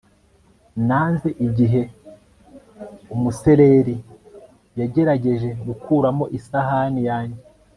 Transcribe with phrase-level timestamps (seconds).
[0.87, 1.81] nanze igihe
[3.13, 3.95] umusereri
[4.79, 7.41] yagerageje gukuramo isahani yanjye